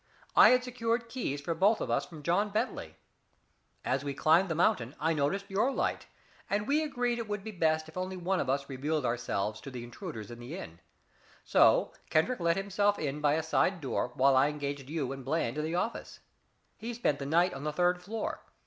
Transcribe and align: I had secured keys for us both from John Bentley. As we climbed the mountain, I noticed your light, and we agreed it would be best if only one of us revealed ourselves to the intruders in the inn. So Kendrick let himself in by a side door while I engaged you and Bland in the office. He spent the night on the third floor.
I 0.35 0.49
had 0.49 0.63
secured 0.63 1.09
keys 1.09 1.41
for 1.41 1.51
us 1.51 1.59
both 1.77 2.09
from 2.09 2.23
John 2.23 2.49
Bentley. 2.49 2.95
As 3.85 4.03
we 4.03 4.15
climbed 4.15 4.49
the 4.49 4.55
mountain, 4.55 4.95
I 4.99 5.13
noticed 5.13 5.47
your 5.47 5.71
light, 5.71 6.07
and 6.49 6.65
we 6.67 6.81
agreed 6.81 7.19
it 7.19 7.27
would 7.27 7.43
be 7.43 7.51
best 7.51 7.87
if 7.87 7.95
only 7.95 8.17
one 8.17 8.39
of 8.39 8.49
us 8.49 8.67
revealed 8.67 9.05
ourselves 9.05 9.61
to 9.61 9.69
the 9.69 9.83
intruders 9.83 10.31
in 10.31 10.39
the 10.39 10.57
inn. 10.57 10.79
So 11.43 11.93
Kendrick 12.09 12.39
let 12.39 12.57
himself 12.57 12.97
in 12.97 13.21
by 13.21 13.33
a 13.33 13.43
side 13.43 13.79
door 13.79 14.09
while 14.15 14.35
I 14.35 14.47
engaged 14.47 14.89
you 14.89 15.11
and 15.11 15.23
Bland 15.23 15.59
in 15.59 15.63
the 15.63 15.75
office. 15.75 16.19
He 16.77 16.95
spent 16.95 17.19
the 17.19 17.27
night 17.27 17.53
on 17.53 17.63
the 17.63 17.71
third 17.71 18.01
floor. 18.01 18.41